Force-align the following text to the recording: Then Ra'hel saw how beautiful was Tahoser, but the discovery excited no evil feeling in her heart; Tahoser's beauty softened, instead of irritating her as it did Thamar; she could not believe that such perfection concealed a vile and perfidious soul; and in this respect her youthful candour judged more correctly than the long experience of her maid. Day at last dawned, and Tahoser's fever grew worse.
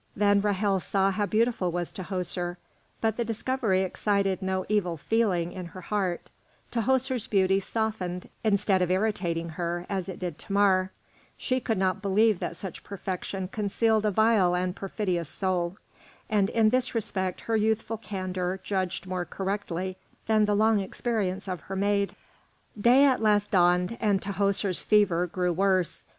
Then 0.15 0.41
Ra'hel 0.41 0.81
saw 0.81 1.11
how 1.11 1.27
beautiful 1.27 1.71
was 1.71 1.93
Tahoser, 1.93 2.57
but 3.01 3.17
the 3.17 3.23
discovery 3.23 3.81
excited 3.81 4.41
no 4.41 4.65
evil 4.67 4.97
feeling 4.97 5.51
in 5.53 5.67
her 5.67 5.81
heart; 5.81 6.31
Tahoser's 6.71 7.27
beauty 7.27 7.59
softened, 7.59 8.27
instead 8.43 8.81
of 8.81 8.89
irritating 8.89 9.49
her 9.49 9.85
as 9.89 10.09
it 10.09 10.17
did 10.17 10.39
Thamar; 10.39 10.89
she 11.37 11.59
could 11.59 11.77
not 11.77 12.01
believe 12.01 12.39
that 12.39 12.55
such 12.57 12.83
perfection 12.83 13.47
concealed 13.47 14.03
a 14.03 14.09
vile 14.09 14.55
and 14.55 14.75
perfidious 14.75 15.29
soul; 15.29 15.77
and 16.31 16.49
in 16.49 16.69
this 16.69 16.95
respect 16.95 17.41
her 17.41 17.55
youthful 17.55 17.97
candour 17.97 18.59
judged 18.63 19.05
more 19.05 19.23
correctly 19.25 19.97
than 20.25 20.45
the 20.45 20.55
long 20.55 20.79
experience 20.79 21.47
of 21.47 21.59
her 21.61 21.75
maid. 21.75 22.15
Day 22.79 23.05
at 23.05 23.21
last 23.21 23.51
dawned, 23.51 23.97
and 23.99 24.19
Tahoser's 24.19 24.81
fever 24.81 25.27
grew 25.27 25.53
worse. 25.53 26.07